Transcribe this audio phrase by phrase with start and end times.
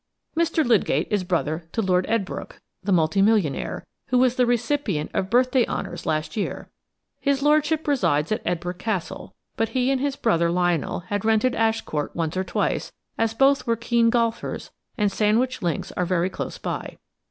[0.35, 0.65] Mr.
[0.65, 5.63] Lydgate is brother to Lord Edbrooke, the multi millionaire, who was the recipient of birthday
[5.67, 6.71] honours last year.
[7.19, 11.81] His lordship resides at Edbrooke Castle, but he and his brother Lionel had rented Ash
[11.81, 16.57] Court once or twice, as both were keen golfers and Sandwich Links are very close
[16.57, 16.97] by.